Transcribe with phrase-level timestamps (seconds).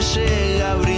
[0.00, 0.97] llega, brindaré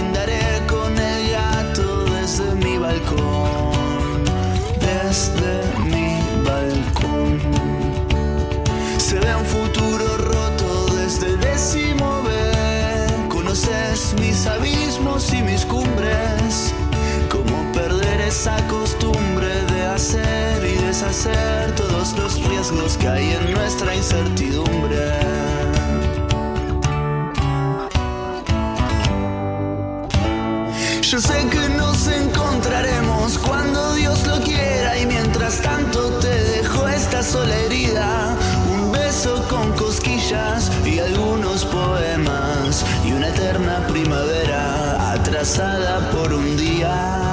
[31.11, 37.21] Yo sé que nos encontraremos cuando Dios lo quiera y mientras tanto te dejo esta
[37.21, 38.33] sola herida,
[38.71, 47.30] un beso con cosquillas y algunos poemas y una eterna primavera atrasada por un día.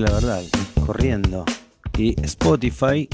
[0.00, 0.42] La verdad,
[0.84, 1.44] corriendo.
[1.96, 3.08] Y Spotify,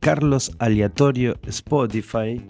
[0.00, 2.40] Carlos Aleatorio Spotify,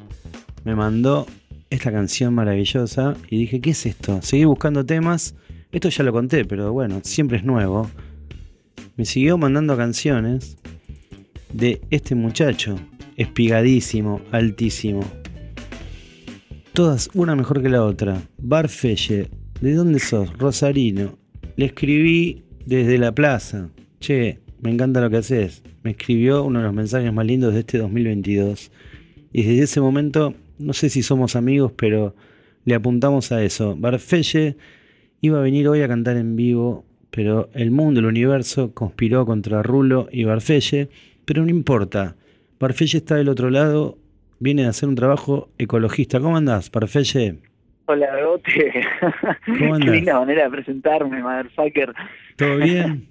[0.64, 1.26] me mandó
[1.68, 4.20] esta canción maravillosa y dije, ¿qué es esto?
[4.22, 5.34] Seguí buscando temas.
[5.72, 7.90] Esto ya lo conté, pero bueno, siempre es nuevo.
[8.96, 10.56] Me siguió mandando canciones
[11.52, 12.76] de este muchacho,
[13.16, 15.02] espigadísimo, altísimo.
[16.72, 18.22] Todas una mejor que la otra.
[18.38, 19.28] Barfelle,
[19.60, 20.32] ¿de dónde sos?
[20.38, 21.18] Rosarino.
[21.56, 23.68] Le escribí desde la plaza.
[23.98, 25.64] Che, me encanta lo que haces.
[25.82, 28.70] Me escribió uno de los mensajes más lindos de este 2022.
[29.32, 32.14] Y desde ese momento, no sé si somos amigos, pero
[32.64, 33.74] le apuntamos a eso.
[33.76, 34.56] Barfelle
[35.20, 39.64] iba a venir hoy a cantar en vivo, pero el mundo, el universo, conspiró contra
[39.64, 40.90] Rulo y Barfelle.
[41.24, 42.14] Pero no importa.
[42.60, 43.98] Barfelle está del otro lado,
[44.38, 46.20] viene a hacer un trabajo ecologista.
[46.20, 47.38] ¿Cómo andás, Barfelle?
[47.86, 48.72] Hola, Gote.
[49.46, 49.90] ¿Cómo Qué andás?
[49.90, 51.92] linda manera de presentarme, motherfucker.
[52.40, 53.06] ¿Todo bien?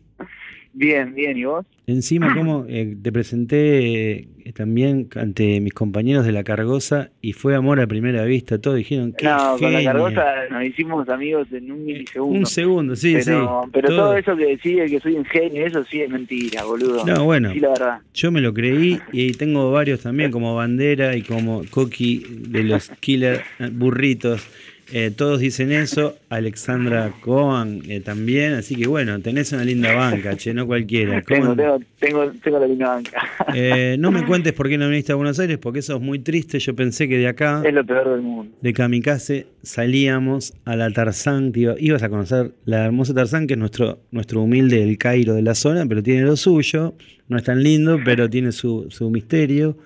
[0.73, 1.66] Bien, bien, ¿y vos?
[1.85, 7.79] Encima, como te presenté eh, también ante mis compañeros de la Cargosa y fue amor
[7.79, 8.59] a primera vista.
[8.59, 12.39] Todos dijeron que No, con la cargosa nos hicimos amigos en un milisegundo.
[12.39, 13.69] Un segundo, sí, pero, sí.
[13.72, 13.97] Pero todo.
[13.97, 14.18] todo.
[14.18, 17.06] eso que decía que soy un genio, eso sí es mentira, boludo.
[17.06, 17.53] No, bueno.
[17.53, 18.00] Sí, la verdad.
[18.16, 22.89] Yo me lo creí y tengo varios también, como Bandera y como Coqui de los
[23.00, 24.47] Killer eh, Burritos.
[24.91, 26.17] Eh, todos dicen eso.
[26.29, 28.53] Alexandra Cohen eh, también.
[28.53, 31.22] Así que bueno, tenés una linda banca, che, no cualquiera.
[31.23, 33.22] ¿Cómo Tengo, tengo, tengo, tengo la linda banca.
[33.53, 36.19] Eh, no me cuentes por qué no viniste a Buenos Aires, porque eso es muy
[36.19, 36.59] triste.
[36.59, 38.51] Yo pensé que de acá, es lo peor del mundo.
[38.61, 41.51] de Kamikaze, salíamos a la Tarzán.
[41.56, 45.41] iba- ibas a conocer la hermosa Tarzán, que es nuestro, nuestro humilde El Cairo de
[45.41, 46.95] la zona, pero tiene lo suyo.
[47.27, 49.77] No es tan lindo, pero tiene su, su misterio.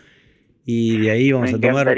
[0.65, 1.97] Y de ahí vamos Me a tomar.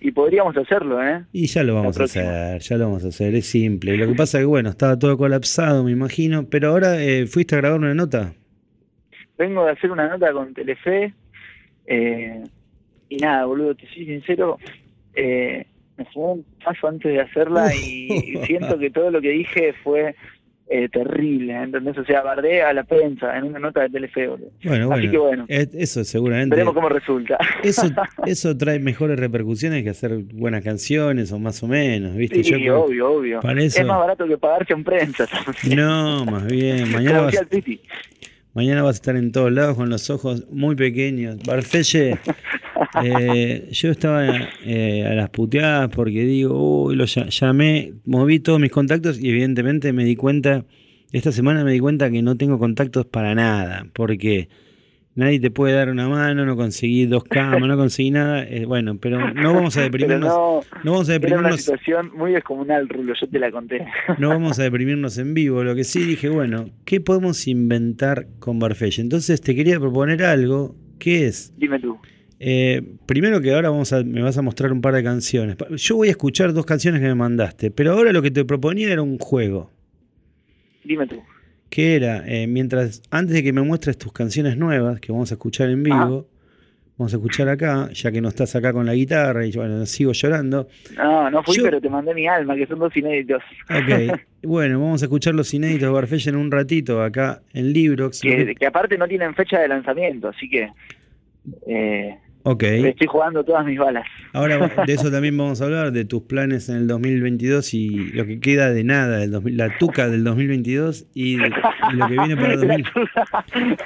[0.00, 1.24] Y podríamos hacerlo, ¿eh?
[1.32, 3.96] Y ya lo vamos a hacer, ya lo vamos a hacer, es simple.
[3.96, 6.46] Lo que pasa es que, bueno, estaba todo colapsado, me imagino.
[6.48, 8.32] Pero ahora eh, fuiste a grabar una nota.
[9.38, 11.14] Vengo de hacer una nota con Telefe.
[11.86, 12.42] eh,
[13.08, 14.58] y nada, boludo, te soy sincero.
[15.14, 15.66] Eh,
[15.96, 20.14] me fumó un paso antes de hacerla y siento que todo lo que dije fue
[20.72, 21.98] eh, terrible, ¿entendés?
[21.98, 24.50] O sea, bardé a la prensa en una nota de Telefe, boludo.
[24.62, 25.10] Bueno, Así bueno.
[25.10, 26.54] que bueno, es- eso seguramente.
[26.54, 27.36] veremos cómo resulta.
[27.64, 27.88] Eso,
[28.26, 32.44] eso trae mejores repercusiones que hacer buenas canciones o más o menos, ¿viste?
[32.44, 33.40] Sí, Yo creo- obvio, obvio.
[33.40, 35.26] para eso- Es más barato que pagarse en prensa.
[35.74, 36.90] No, más bien.
[36.92, 37.34] Mañana vas,
[38.54, 41.36] mañana vas a estar en todos lados con los ojos muy pequeños.
[41.44, 42.16] Barfelle,
[43.02, 44.24] eh, yo estaba
[44.64, 49.30] eh, a las puteadas porque digo, uy, lo ll- llamé, moví todos mis contactos y
[49.30, 50.64] evidentemente me di cuenta
[51.12, 54.48] esta semana me di cuenta que no tengo contactos para nada, porque
[55.16, 58.44] nadie te puede dar una mano, no conseguí dos camas, no conseguí nada.
[58.44, 60.28] eh, bueno, pero no vamos a deprimirnos.
[60.28, 63.84] no, No vamos a era una deprimirnos, situación muy descomunal, Rulo, yo te la conté.
[64.20, 65.64] no vamos a deprimirnos en vivo.
[65.64, 69.02] Lo que sí dije, bueno, ¿qué podemos inventar con Barfella?
[69.02, 71.98] Entonces te quería proponer algo, que es, Dime tú.
[72.40, 75.56] Eh, primero que ahora vamos a, me vas a mostrar un par de canciones.
[75.76, 78.90] Yo voy a escuchar dos canciones que me mandaste, pero ahora lo que te proponía
[78.92, 79.70] era un juego.
[80.84, 81.20] Dime tú.
[81.68, 85.34] que era, eh, mientras, antes de que me muestres tus canciones nuevas, que vamos a
[85.34, 86.26] escuchar en vivo,
[86.96, 90.12] vamos a escuchar acá, ya que no estás acá con la guitarra y bueno, sigo
[90.12, 90.66] llorando.
[90.96, 93.42] No, no fui, Yo- pero te mandé mi alma, que son dos inéditos.
[93.68, 98.20] Ok, bueno, vamos a escuchar los inéditos de Barfella en un ratito acá en Librox.
[98.22, 100.70] Que- que aparte no tienen fecha de lanzamiento, así que
[101.66, 104.06] eh, Ok, le estoy jugando todas mis balas.
[104.32, 108.24] ahora de eso también vamos a hablar, de tus planes en el 2022 y lo
[108.24, 112.36] que queda de nada, del 2000 la tuca del 2022 y, y lo que viene
[112.36, 112.86] para el 2000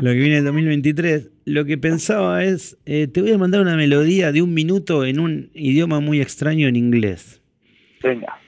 [0.00, 3.76] lo que viene el 2023, lo que pensaba es, eh, te voy a mandar una
[3.76, 7.42] melodía de un minuto en un idioma muy extraño en inglés.
[8.02, 8.38] Venga.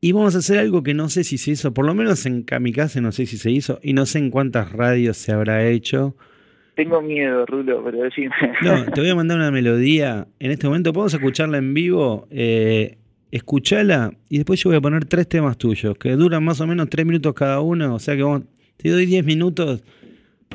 [0.00, 2.42] Y vamos a hacer algo que no sé si se hizo, por lo menos en
[2.42, 6.16] Kamikaze no sé si se hizo, y no sé en cuántas radios se habrá hecho.
[6.74, 8.34] Tengo miedo, Rulo, pero decime.
[8.62, 12.98] No, te voy a mandar una melodía en este momento, podemos escucharla en vivo, eh,
[13.30, 16.88] escuchala, y después yo voy a poner tres temas tuyos, que duran más o menos
[16.88, 18.42] tres minutos cada uno, o sea que vamos,
[18.76, 19.82] te doy diez minutos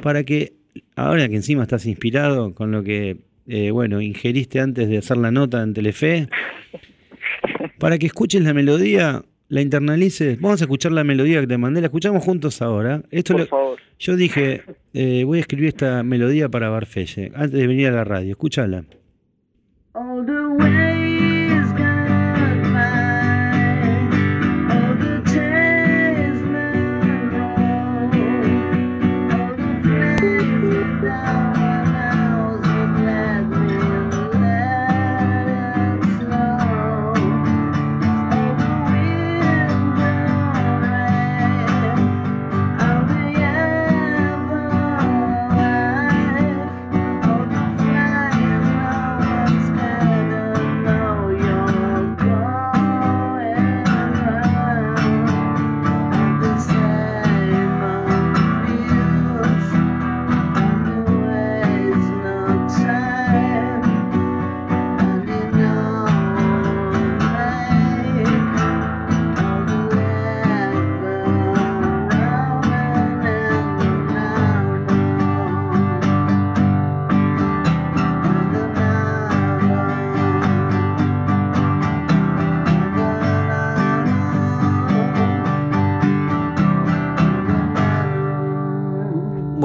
[0.01, 0.53] para que,
[0.95, 3.17] ahora que encima estás inspirado con lo que,
[3.47, 6.27] eh, bueno, ingeriste antes de hacer la nota en Telefe,
[7.79, 10.39] para que escuches la melodía, la internalices.
[10.39, 13.03] Vamos a escuchar la melodía que te mandé, la escuchamos juntos ahora.
[13.11, 13.79] Esto Por lo- favor.
[13.99, 14.63] yo dije,
[14.93, 18.29] eh, voy a escribir esta melodía para Barfelle, antes de venir a la radio.
[18.31, 18.85] Escúchala.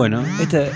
[0.05, 0.67] Bueno, esta,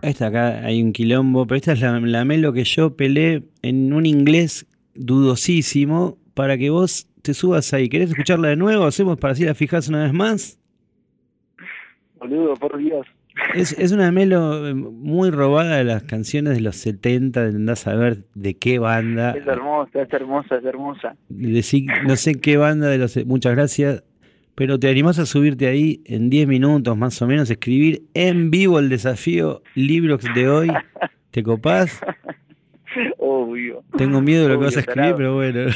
[0.00, 3.92] esta acá hay un quilombo, pero esta es la, la melo que yo pelé en
[3.92, 4.64] un inglés
[4.94, 7.88] dudosísimo para que vos te subas ahí.
[7.88, 8.84] ¿Querés escucharla de nuevo?
[8.84, 10.60] ¿Hacemos para así la fijás una vez más?
[12.20, 13.08] Boludo, por Dios.
[13.56, 17.96] Es, es una melo eh, muy robada de las canciones de los 70, andás a
[17.96, 19.32] ver de qué banda.
[19.32, 21.16] Es hermosa, es hermosa, es hermosa.
[21.28, 23.16] No sé qué banda de los...
[23.26, 24.04] Muchas gracias.
[24.60, 28.78] Pero te animás a subirte ahí en 10 minutos más o menos, escribir en vivo
[28.78, 30.68] el desafío Librox de hoy.
[31.30, 31.98] ¿Te copás?
[33.16, 33.82] Obvio.
[33.96, 35.16] Tengo miedo de lo que vas a escribir, tarado.
[35.16, 35.72] pero bueno.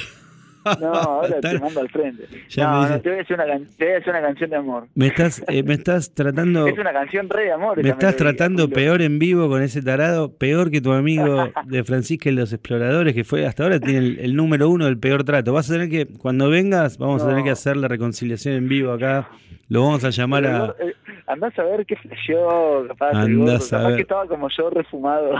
[0.80, 2.24] No, ahora te mando al frente.
[2.48, 3.44] Ya no, no, te voy, a hacer una,
[3.76, 4.86] te voy a hacer una canción de amor.
[4.94, 6.66] Me estás, eh, me estás tratando...
[6.68, 7.82] Es una canción re de amor.
[7.82, 12.28] Me estás tratando peor en vivo con ese tarado, peor que tu amigo de Francisca
[12.28, 15.52] y los Exploradores, que fue hasta ahora tiene el, el número uno del peor trato.
[15.52, 18.92] Vas a tener que, cuando vengas, vamos a tener que hacer la reconciliación en vivo
[18.92, 19.28] acá.
[19.68, 20.76] Lo vamos a llamar Pero a...
[20.78, 20.94] eh,
[21.26, 23.96] andás a ver qué flasheó, capaz, Andás a ver.
[23.96, 25.32] que estaba como yo refumado.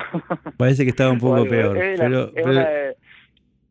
[0.56, 1.76] Parece que estaba un poco peor.
[1.76, 2.96] Es la- Pero, es pero una de-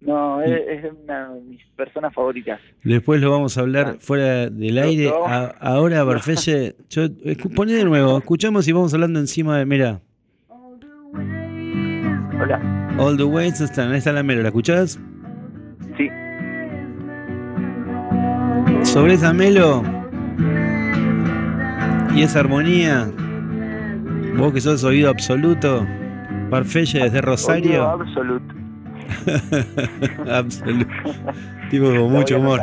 [0.06, 2.60] no, es, es una de mis personas favoritas.
[2.84, 3.98] después lo vamos a hablar Ah.
[4.00, 5.10] fuera del aire.
[5.10, 5.26] no.
[5.26, 7.04] A- ahora, Barfelle, yo,
[7.56, 9.66] poné de nuevo, escuchamos y vamos hablando encima de.
[9.66, 10.02] Mira,
[12.42, 12.60] Hola.
[12.98, 15.00] All the Ways están, ahí está la melo, ¿la escuchás?
[15.98, 16.10] Sí.
[18.84, 19.84] Sobre esa melo
[22.16, 23.10] y esa armonía,
[24.38, 25.88] vos que sos oído absoluto,
[26.50, 27.84] Barfelle desde Oído Rosario.
[27.84, 28.10] Absolute.
[28.10, 28.53] absoluto.
[31.70, 32.62] Tipo con mucho humor.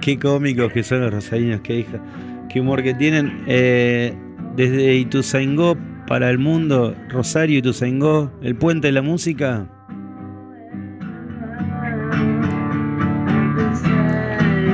[0.00, 2.00] Qué cómicos que son los rosarinos, qué hija.
[2.48, 3.42] Qué humor que tienen.
[3.46, 4.16] Eh,
[4.56, 5.76] desde Ituzaingó
[6.06, 9.66] para el mundo, Rosario, Ituzaingó, el puente de la música.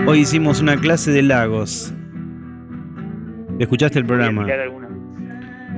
[0.06, 1.92] Hoy hicimos una clase de lagos.
[3.58, 4.46] Escuchaste el programa.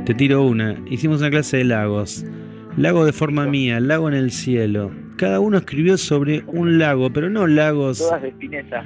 [0.06, 0.76] Te tiro una.
[0.88, 2.24] Hicimos una clase de lagos.
[2.76, 4.90] Lago de forma mía, lago en el cielo.
[5.22, 7.98] Cada uno escribió sobre un lago, pero no lagos.
[7.98, 8.84] Todas de Spinetta.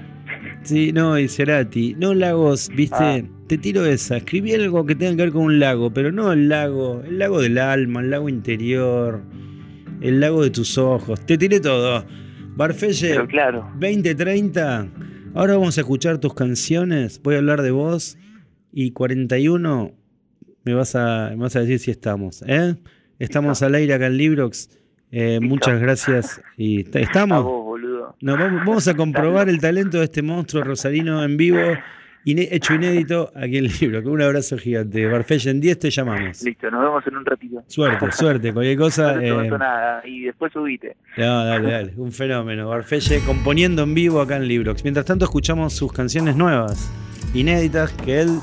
[0.64, 1.94] Sí, no, y Cerati.
[1.94, 2.94] No lagos, viste.
[3.00, 3.22] Ah.
[3.46, 4.18] Te tiro esa.
[4.18, 7.00] Escribí algo que tenga que ver con un lago, pero no el lago.
[7.06, 9.22] El lago del alma, el lago interior.
[10.02, 11.24] El lago de tus ojos.
[11.24, 12.04] Te tiré todo.
[12.54, 14.88] Barfelle, claro, 2030.
[15.32, 17.18] Ahora vamos a escuchar tus canciones.
[17.22, 18.18] Voy a hablar de vos.
[18.74, 19.94] Y 41
[20.64, 22.44] me vas a, me vas a decir si estamos.
[22.46, 22.74] ¿eh?
[23.18, 24.68] Estamos al aire acá en Librox.
[25.18, 26.42] Eh, muchas gracias.
[26.58, 27.42] Y ¿est- a ¿Estamos?
[27.42, 28.16] vos, boludo.
[28.20, 31.58] No, vamos, vamos a comprobar el talento de este monstruo rosarino en vivo,
[32.26, 34.02] hecho inédito aquí en Libro.
[34.02, 35.06] Con un abrazo gigante.
[35.06, 36.42] Barfella, en 10 te llamamos.
[36.42, 37.62] Listo, nos vemos en un ratito.
[37.66, 38.52] Suerte, suerte.
[38.52, 39.12] Cualquier cosa.
[39.14, 40.02] No te eh, nada.
[40.06, 40.96] Y después subite.
[41.16, 41.92] no, dale, dale.
[41.96, 42.68] Un fenómeno.
[42.68, 44.82] Barfelle componiendo en vivo acá en Librox.
[44.84, 46.90] Mientras tanto, escuchamos sus canciones nuevas,
[47.32, 48.38] inéditas, que él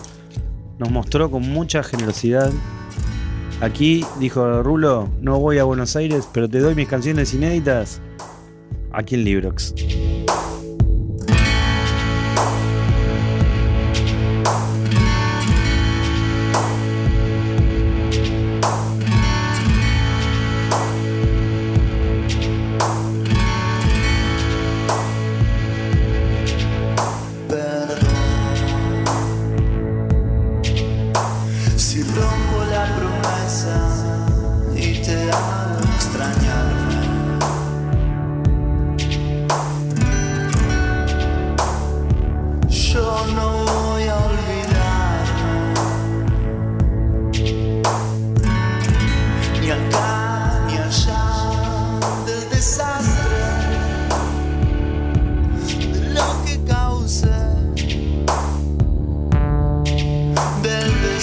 [0.79, 2.49] nos mostró con mucha generosidad.
[3.63, 8.01] Aquí dijo Rulo: No voy a Buenos Aires, pero te doy mis canciones inéditas
[8.91, 9.73] aquí en Librox.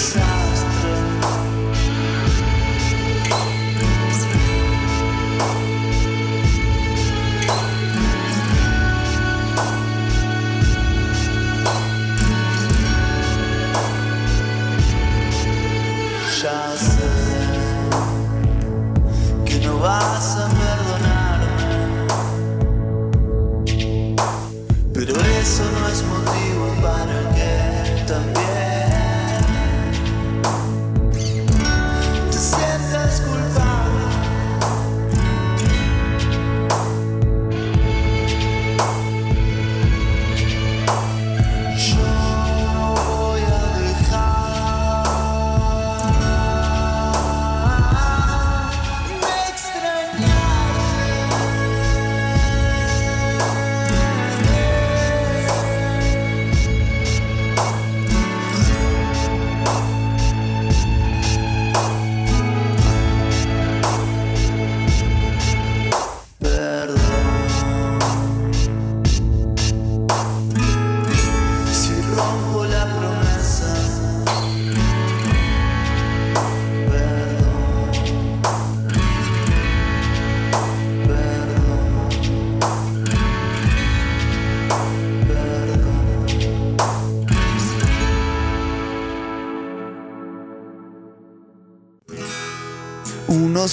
[0.00, 0.50] Del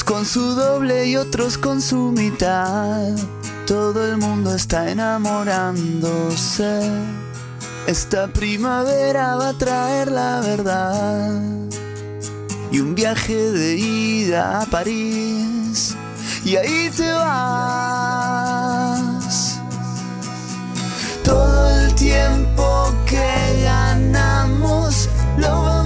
[0.06, 3.16] Con su doble y otros con su mitad.
[3.66, 6.80] Todo el mundo está enamorándose.
[7.88, 11.42] Esta primavera va a traer la verdad.
[12.72, 15.96] Y un viaje de ida a París.
[16.46, 18.00] Y ahí te vas.
[21.24, 25.76] Todo el tiempo que ganamos lo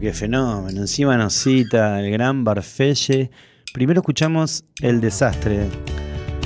[0.00, 0.80] qué fenómeno.
[0.80, 3.30] Encima nos cita el gran Barfelle.
[3.74, 5.66] Primero escuchamos El Desastre.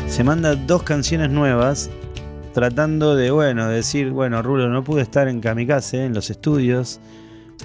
[0.09, 1.89] Se manda dos canciones nuevas
[2.53, 7.01] tratando de, bueno, decir, bueno, Rulo, no pude estar en Kamikaze, en los estudios,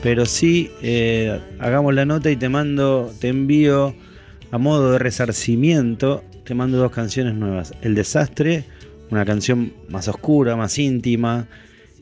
[0.01, 3.93] pero sí, eh, hagamos la nota y te mando, te envío
[4.51, 7.74] a modo de resarcimiento, te mando dos canciones nuevas.
[7.81, 8.63] El Desastre,
[9.12, 11.48] una canción más oscura, más íntima,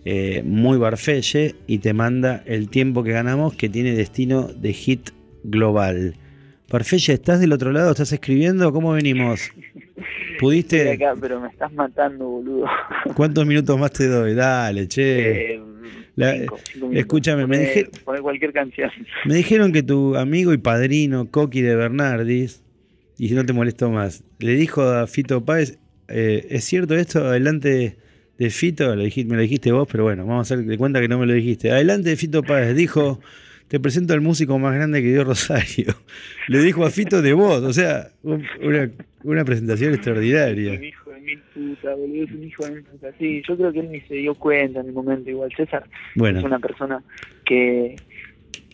[0.09, 5.09] eh, muy Barfelle, y te manda El tiempo que ganamos, que tiene destino de hit
[5.43, 6.15] global.
[6.69, 7.91] Barfelle, ¿estás del otro lado?
[7.91, 8.71] ¿Estás escribiendo?
[8.71, 9.41] ¿Cómo venimos?
[9.95, 10.91] Estoy ¿Pudiste?
[10.91, 12.65] acá, pero me estás matando, boludo.
[13.15, 14.33] ¿Cuántos minutos más te doy?
[14.33, 15.55] Dale, che.
[15.55, 15.59] Eh,
[16.15, 16.99] La- cinco, cinco minutos.
[17.01, 18.89] escúchame, me Poné- dije- poné cualquier canción.
[19.25, 22.63] Me dijeron que tu amigo y padrino, Coqui de Bernardis,
[23.17, 27.19] y si no te molesto más, le dijo a Fito Páez, eh, ¿es cierto esto?
[27.25, 27.97] Adelante
[28.37, 30.99] de Fito, lo dijiste- me lo dijiste vos, pero bueno, vamos a hacer de cuenta
[31.01, 31.71] que no me lo dijiste.
[31.71, 33.19] Adelante de Fito Páez, dijo,
[33.67, 35.87] te presento al músico más grande que dio Rosario.
[36.47, 38.89] Le dijo a Fito de vos, o sea, un- una,
[39.23, 40.73] una presentación Es extraordinaria.
[40.73, 42.23] un hijo de mil puta, boludo.
[42.23, 43.07] Es un hijo de mil puta.
[43.19, 45.29] Sí, yo creo que él ni se dio cuenta en el momento.
[45.29, 45.83] Igual César
[46.15, 47.03] Bueno, es una persona
[47.45, 47.95] que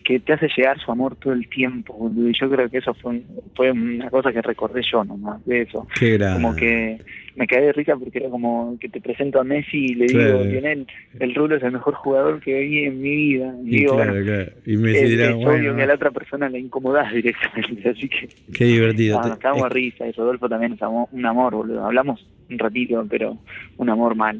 [0.04, 2.28] que te hace llegar su amor todo el tiempo, boludo.
[2.28, 3.22] Y yo creo que eso fue,
[3.56, 5.86] fue una cosa que recordé yo nomás, de eso.
[5.98, 6.18] qué.
[6.34, 6.98] Como que
[7.36, 10.38] me de risa porque era como que te presento a Messi y le Claro.
[10.42, 10.86] digo, Lionel,
[11.18, 13.54] el Rulo es el mejor jugador que vi en mi vida.
[13.64, 14.52] Y Y digo, claro, bueno, claro.
[14.66, 17.88] Y me es, dirá, es obvio bueno, que a la otra persona la incomodás directamente,
[17.88, 19.18] así que qué divertido.
[19.20, 20.80] ah, nos cagamos risa y Rodolfo también es
[21.12, 21.84] un amor, boludo.
[21.84, 23.38] Hablamos un ratito, pero
[23.78, 24.38] un amor mal.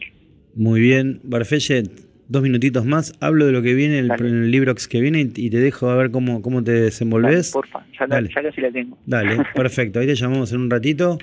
[0.55, 1.85] Muy bien, Barfelle,
[2.29, 3.13] dos minutitos más.
[3.21, 5.97] Hablo de lo que viene, el, el Librox que viene y y te dejo a
[5.97, 7.51] ver cómo, cómo te desenvolves.
[7.53, 8.31] Porfa, ya, la- Dale.
[8.35, 8.99] ya casi la tengo.
[9.07, 10.01] Dale, perfecto.
[10.01, 11.19] Ahí te llamamos en un ratito.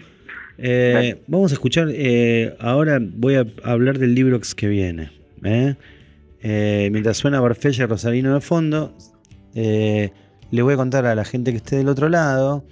[0.58, 5.10] Eh, vamos a escuchar, eh, ahora voy a hablar del Librox que viene.
[5.44, 5.76] ¿eh?
[6.92, 8.96] Mientras suena Barfelle Rosarino de fondo,
[9.54, 12.66] le voy a contar a la gente que esté del otro lado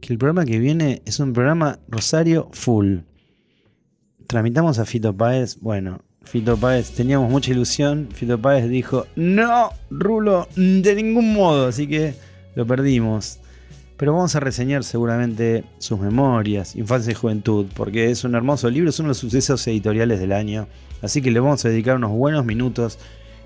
[0.00, 2.98] que el programa que viene es un programa Rosario Full.
[4.26, 5.58] Tramitamos a Fito Páez.
[5.60, 8.08] Bueno, Fito Páez, teníamos mucha ilusión.
[8.12, 11.66] Fito Páez dijo, no, Rulo, de ningún modo.
[11.66, 12.14] Así que
[12.54, 13.40] lo perdimos.
[13.96, 18.90] Pero vamos a reseñar seguramente sus memorias, infancia y juventud, porque es un hermoso libro,
[18.90, 20.68] es uno de los sucesos editoriales del año.
[21.02, 22.98] Así que le vamos a dedicar unos buenos minutos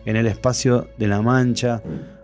[0.05, 1.83] en el espacio de La Mancha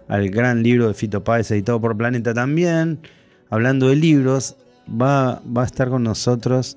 [0.08, 3.00] al gran libro de Fito Páez, editado por Planeta también.
[3.48, 4.56] Hablando de libros,
[4.90, 6.76] va, va a estar con nosotros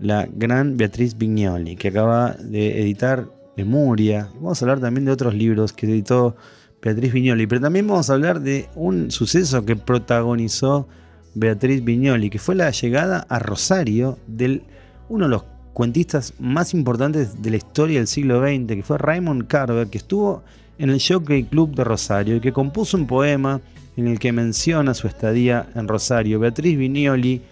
[0.00, 4.28] la gran Beatriz Vignoli, que acaba de editar Lemuria.
[4.34, 6.36] Vamos a hablar también de otros libros que editó
[6.82, 10.88] Beatriz Vignoli, pero también vamos a hablar de un suceso que protagonizó
[11.34, 14.62] Beatriz Vignoli, que fue la llegada a Rosario del
[15.08, 19.46] uno de los cuentistas más importantes de la historia del siglo XX, que fue Raymond
[19.46, 20.42] Carver, que estuvo
[20.78, 23.60] en el Jockey Club de Rosario y que compuso un poema
[23.96, 26.38] en el que menciona su estadía en Rosario.
[26.38, 27.42] Beatriz Vignoli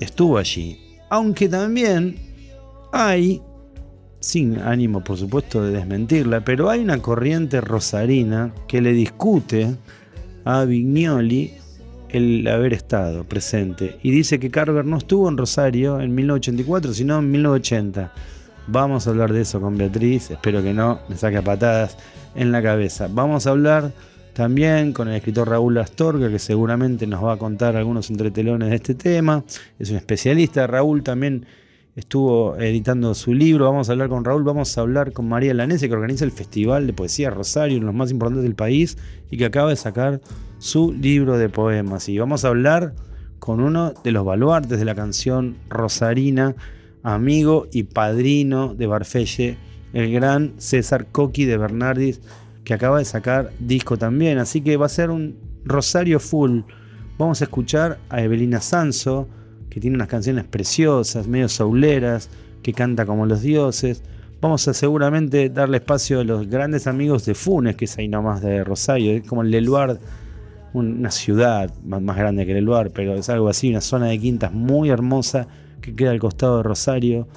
[0.00, 2.16] estuvo allí, aunque también
[2.92, 3.42] hay
[4.20, 9.76] sin ánimo por supuesto de desmentirla, pero hay una corriente rosarina que le discute
[10.44, 11.52] a Vignoli
[12.08, 17.18] el haber estado presente y dice que Carver no estuvo en Rosario en 1984, sino
[17.18, 18.12] en 1980.
[18.66, 21.98] Vamos a hablar de eso con Beatriz, espero que no me saque a patadas
[22.34, 23.08] en la cabeza.
[23.10, 23.92] Vamos a hablar
[24.34, 28.76] también con el escritor Raúl Astorga, que seguramente nos va a contar algunos entretelones de
[28.76, 29.44] este tema.
[29.78, 30.66] Es un especialista.
[30.66, 31.46] Raúl también
[31.96, 33.64] estuvo editando su libro.
[33.66, 36.86] Vamos a hablar con Raúl, vamos a hablar con María Lanese, que organiza el Festival
[36.86, 38.98] de Poesía Rosario, uno de los más importantes del país,
[39.30, 40.20] y que acaba de sacar
[40.58, 42.08] su libro de poemas.
[42.08, 42.94] Y vamos a hablar
[43.38, 46.56] con uno de los baluartes de la canción rosarina,
[47.02, 49.56] amigo y padrino de Barfelle,
[49.92, 52.20] el gran César Coqui de Bernardis,
[52.64, 54.38] que acaba de sacar disco también.
[54.38, 56.60] Así que va a ser un Rosario full.
[57.18, 59.28] Vamos a escuchar a Evelina Sanso,
[59.70, 62.28] que tiene unas canciones preciosas, medio sauleras,
[62.62, 64.02] que canta como los dioses.
[64.40, 68.42] Vamos a seguramente darle espacio a los grandes amigos de Funes, que es ahí nomás
[68.42, 69.98] de Rosario, es como el Leluar,
[70.72, 74.52] una ciudad más, grande que el Leluar, pero es algo así, una zona de quintas
[74.52, 75.46] muy hermosa
[75.80, 77.28] que queda al costado de Rosario.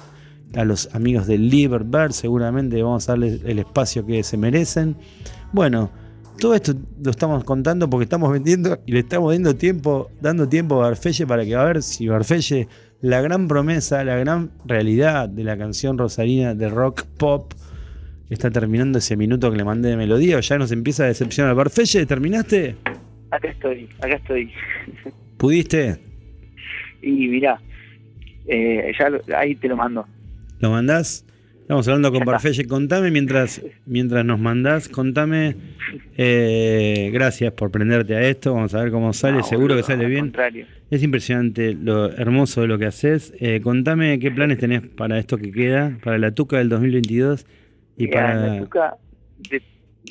[0.54, 4.96] A los amigos de Liberbird, seguramente vamos a darles el espacio que se merecen.
[5.52, 5.90] Bueno,
[6.40, 10.76] todo esto lo estamos contando porque estamos vendiendo y le estamos dando tiempo, dando tiempo
[10.82, 12.68] a Barfelle para que a ver si Barfelle,
[13.00, 17.52] la gran promesa, la gran realidad de la canción rosarina de rock pop,
[18.30, 21.54] está terminando ese minuto que le mandé de melodía o ya nos empieza a decepcionar.
[21.54, 22.76] Barfelle, ¿terminaste?
[23.30, 24.50] Acá estoy, acá estoy.
[25.36, 25.98] ¿Pudiste?
[27.02, 27.60] Y mirá,
[28.46, 30.06] eh, ya lo- ahí te lo mando.
[30.60, 31.24] ¿Lo mandás?
[31.60, 32.24] Estamos hablando con.
[32.24, 32.66] Barfelle.
[32.66, 35.54] Contame mientras, mientras nos mandás, contame.
[36.16, 38.54] eh, gracias por prenderte a esto.
[38.54, 39.38] Vamos a ver cómo sale.
[39.38, 40.20] No, Seguro que sale al bien.
[40.22, 40.66] contrario.
[40.90, 43.34] Es impresionante lo hermoso de lo que haces.
[43.38, 47.44] Eh, contame qué planes tenés para esto que queda, para la Tuca del 2022
[47.98, 48.58] y en la para.
[48.60, 48.96] tuca
[49.50, 49.62] de,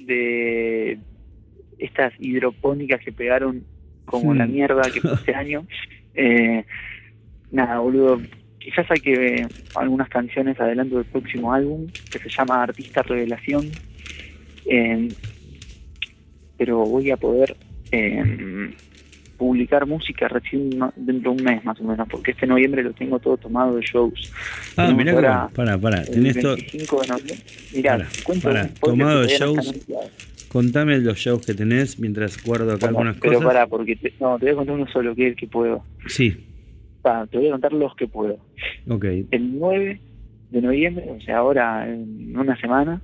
[0.06, 1.00] de
[1.80, 3.64] estas hidropónicas que pegaron
[4.06, 5.66] como la mierda que fue este año.
[6.14, 6.64] Eh,
[7.52, 8.22] nada, boludo.
[8.68, 13.72] Quizás hay que ver algunas canciones adelanto del próximo álbum que se llama Artista Revelación.
[14.66, 15.08] Eh,
[16.58, 17.56] pero voy a poder
[17.94, 18.74] eh,
[19.38, 23.20] publicar música recién dentro de un mes más o menos, porque este noviembre lo tengo
[23.20, 24.34] todo tomado de shows.
[24.76, 25.48] Ah, mirá.
[25.56, 26.02] Pará, pará.
[26.02, 27.36] el Tenés to- 25 de noviembre.
[27.74, 29.74] Mirá, Pará, cuento spoiler tomado de shows.
[30.50, 33.48] Contame los shows que tenés mientras guardo acá Bueno, algunas pero cosas.
[33.48, 35.86] pará, porque te, no, te voy a contar uno solo, que es el que puedo.
[36.08, 36.36] Sí,
[37.08, 38.38] Pa, te voy a contar los que puedo.
[38.90, 39.06] ok.
[39.32, 40.00] El 9
[40.52, 43.02] de noviembre, o sea, ahora en una semana,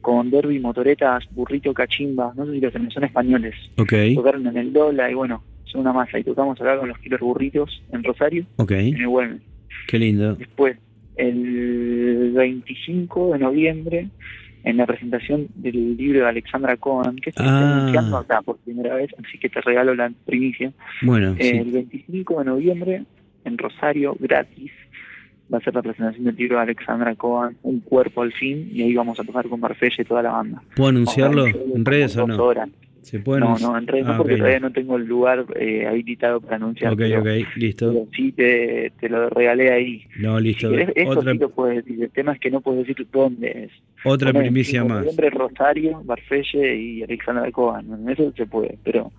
[0.00, 3.54] con Derby, Motoretas, Burrito, Cachimba, no sé si los tenés, son españoles.
[3.76, 6.18] Ok, Tocaron en el Dola y bueno, son una masa.
[6.18, 8.70] Y tocamos acá con los Killer Burritos en Rosario, ok.
[8.70, 9.42] en el Güemes.
[9.88, 10.34] Qué lindo.
[10.36, 10.78] Después,
[11.16, 14.08] el 25 de noviembre,
[14.64, 17.78] en la presentación del libro de Alexandra Cohen, que estoy Ah.
[17.78, 20.72] anunciando acá por primera vez, así que te regalo la primicia.
[21.02, 21.70] Bueno, El sí.
[21.70, 23.02] 25 de noviembre,
[23.46, 24.72] en Rosario, gratis,
[25.52, 28.82] va a ser la presentación del libro de Alexandra Cohen, Un cuerpo al fin, y
[28.82, 30.62] ahí vamos a tocar con Marfelle y toda la banda.
[30.74, 32.36] ¿Puedo anunciarlo en redes o no?
[32.42, 32.68] horas.
[33.02, 35.46] ¿Se puede No, no, en redes Ah, no, porque ok, todavía no tengo el lugar
[35.54, 36.92] eh, habilitado para anunciar.
[36.92, 37.92] Ok, pero, ok, listo.
[37.92, 40.02] pero sí te, te lo regalé ahí.
[40.18, 40.68] No, Si listo.
[40.70, 42.02] querés, eso Otra, sí lo puedes decir.
[42.02, 43.70] El tema es que no puedes decir dónde es.
[44.04, 45.16] otra Ponés primicia 5 de más.
[45.34, 48.08] Rosario, Barfelle y Alexandra Cohen.
[48.08, 49.12] Eso se puede, pero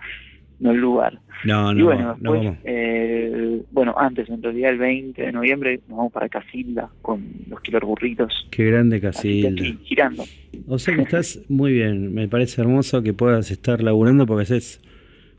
[0.59, 1.19] no el lugar.
[1.43, 5.79] No, y no, bueno, no después, eh, bueno, antes, en realidad el 20 de noviembre,
[5.87, 8.47] nos vamos para Casilda con los Killer Burritos.
[8.49, 9.49] Qué grande Casilda.
[9.49, 10.23] aquí, girando.
[10.67, 12.13] O sea que estás muy bien.
[12.13, 14.81] Me parece hermoso que puedas estar laburando porque haces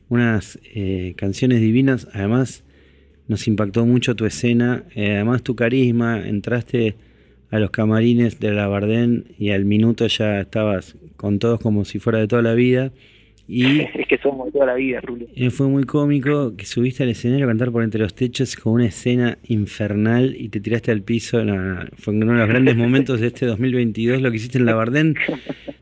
[0.08, 2.08] unas eh, canciones divinas.
[2.12, 2.64] Además,
[3.26, 4.84] nos impactó mucho tu escena.
[4.94, 6.26] eh, además, tu carisma.
[6.26, 6.94] Entraste
[7.50, 11.98] a los camarines de la Bardén y al minuto ya estabas con todos como si
[11.98, 12.92] fuera de toda la vida.
[13.58, 15.24] Y es que somos toda la vida, Rulo.
[15.34, 18.74] Eh, fue muy cómico que subiste al escenario a cantar por entre los techos con
[18.74, 21.42] una escena infernal y te tiraste al piso.
[21.44, 24.66] No, no, fue uno de los grandes momentos de este 2022 lo que hiciste en
[24.66, 25.14] la Bardén.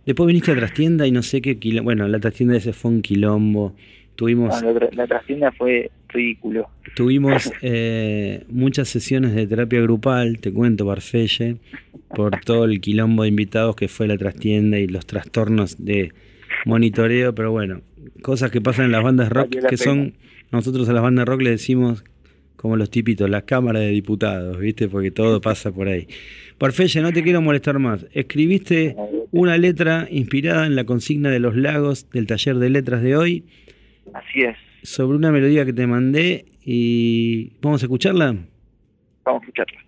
[0.06, 1.84] Después viniste a trastienda y no sé qué quilombo.
[1.86, 3.74] Bueno, la trastienda ese fue un quilombo.
[4.14, 6.68] Tuvimos, No, la, tra- la trascienda fue ridículo.
[6.94, 11.56] tuvimos eh, muchas sesiones de terapia grupal, te cuento, Barfelle,
[12.14, 16.12] por todo el quilombo de invitados que fue la trastienda y los trastornos de
[16.66, 17.80] monitoreo, pero bueno,
[18.22, 19.92] cosas que pasan en las bandas rock la que pena.
[19.92, 20.14] son,
[20.52, 22.04] nosotros a las bandas rock le decimos
[22.56, 24.88] como los tipitos, la Cámara de Diputados, ¿viste?
[24.88, 26.08] Porque todo pasa por ahí.
[26.58, 28.06] Barfelle, no te quiero molestar más.
[28.12, 28.96] Escribiste
[29.30, 33.44] una letra inspirada en la consigna de los lagos del taller de letras de hoy
[34.14, 34.56] Así es.
[34.82, 38.34] sobre una melodía que te mandé y vamos a escucharla.
[39.24, 39.80] Vamos a escucharla.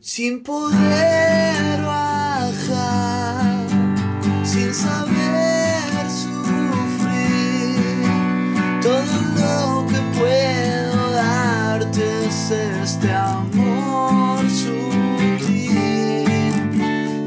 [0.00, 1.80] sin poder
[4.50, 7.78] sin saber sufrir.
[8.82, 16.26] Todo lo que puedo darte es este amor sutil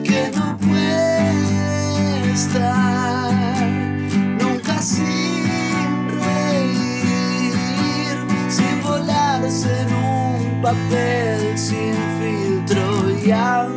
[0.03, 3.31] que no puede estar
[4.41, 7.53] nunca sin reír,
[8.49, 12.83] sin volarse en un papel sin filtro
[13.25, 13.69] y a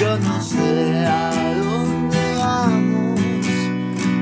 [0.00, 3.20] Yo no sé a dónde vamos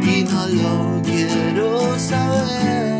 [0.03, 2.92] y no lo quiero saber.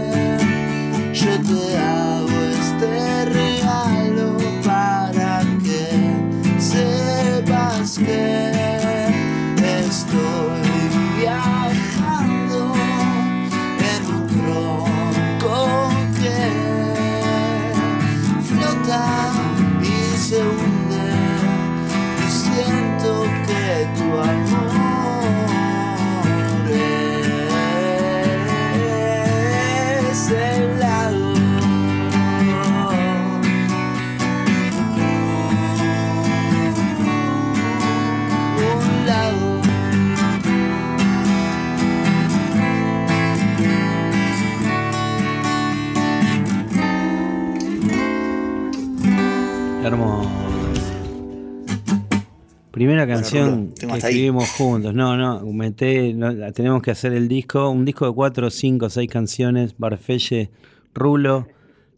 [53.05, 53.99] Primera canción que ahí.
[53.99, 54.95] escribimos juntos.
[54.95, 58.89] No, no, meté, no, la- tenemos que hacer el disco, un disco de cuatro, cinco,
[58.91, 59.75] seis canciones.
[59.79, 60.51] Barfelle,
[60.95, 61.47] Rulo.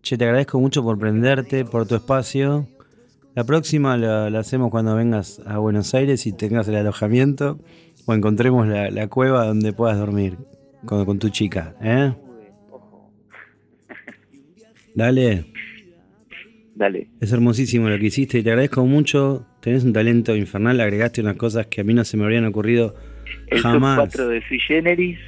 [0.02, 2.68] Che, te agradezco mucho por prenderte, por tu espacio.
[3.34, 7.58] La próxima la, la hacemos cuando vengas a Buenos Aires y tengas el alojamiento
[8.06, 10.36] o encontremos la, la cueva donde puedas dormir
[10.84, 11.74] con, con tu chica.
[11.82, 12.12] ¿eh?
[14.94, 15.46] Dale.
[16.74, 17.08] Dale.
[17.20, 19.46] Es hermosísimo lo que hiciste y te agradezco mucho.
[19.64, 22.94] Tenés un talento infernal, agregaste unas cosas que a mí no se me habrían ocurrido
[23.46, 23.96] El jamás.
[23.96, 25.18] top 4 de Sui Generis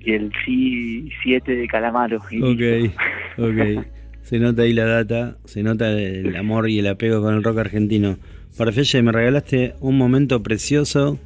[0.00, 2.16] y el sí 7 de Calamaro.
[2.16, 2.90] Ok,
[3.38, 3.86] ok.
[4.22, 7.58] Se nota ahí la data, se nota el amor y el apego con el rock
[7.58, 8.18] argentino.
[8.58, 11.20] Parfelle, me regalaste un momento precioso,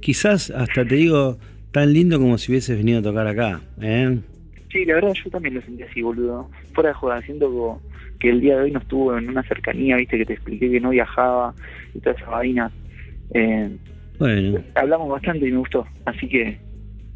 [0.00, 1.38] quizás hasta te digo
[1.72, 3.62] tan lindo como si hubieses venido a tocar acá.
[3.80, 4.18] ¿eh?
[4.70, 6.50] Sí, la verdad yo también lo sentí así, boludo.
[6.74, 7.80] Fuera de joda, siento
[8.18, 10.80] que el día de hoy no estuvo en una cercanía, viste, que te expliqué que
[10.80, 11.54] no viajaba
[11.94, 12.70] y toda esa vaina.
[13.34, 13.70] Eh,
[14.18, 15.86] Bueno, hablamos bastante y me gustó.
[16.04, 16.58] Así que,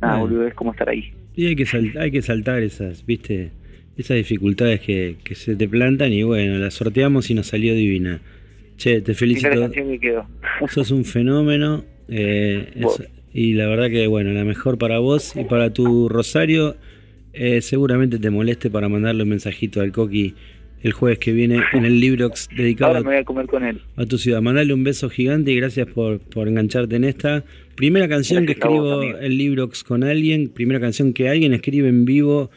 [0.00, 0.20] nada, Bueno.
[0.20, 1.12] boludo, es como estar ahí.
[1.36, 3.50] y hay que, sal- hay que saltar esas, viste,
[3.96, 8.20] esas dificultades que, que se te plantan y bueno, las sorteamos y nos salió divina.
[8.76, 9.48] Che, te felicito.
[10.68, 11.84] Sos un fenómeno.
[12.08, 16.76] eh, es- y la verdad que, bueno, la mejor para vos y para tu Rosario.
[17.36, 20.34] eh, seguramente te moleste para mandarle un mensajito al Coqui
[20.84, 23.80] el jueves que viene en el Librox dedicado Ahora me voy a comer con él.
[23.96, 24.40] a tu ciudad.
[24.40, 27.42] Mandale un beso gigante y gracias por, por engancharte en esta.
[27.74, 29.18] Primera canción Gracias que vos, escribo amigo.
[29.18, 30.48] el Librox con alguien.
[30.50, 32.50] Primera canción que alguien escribe en vivo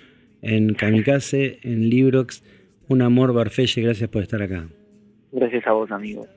[0.44, 2.44] en Kamikaze, en Librox.
[2.90, 4.68] Un amor, Barfelle, gracias por estar acá.
[5.32, 6.28] Gracias a vos, amigo.